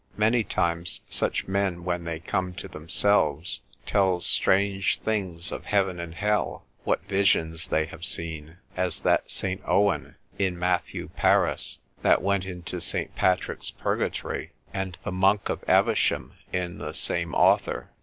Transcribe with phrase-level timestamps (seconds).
[0.17, 6.15] Many times such men when they come to themselves, tell strange things of heaven and
[6.15, 9.61] hell, what visions they have seen; as that St.
[9.63, 13.15] Owen, in Matthew Paris, that went into St.
[13.15, 17.91] Patrick's purgatory, and the monk of Evesham in the same author.